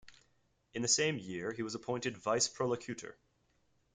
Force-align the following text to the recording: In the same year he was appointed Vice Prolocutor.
In 0.73 0.81
the 0.81 0.87
same 0.87 1.19
year 1.19 1.51
he 1.53 1.61
was 1.61 1.75
appointed 1.75 2.17
Vice 2.17 2.47
Prolocutor. 2.49 3.17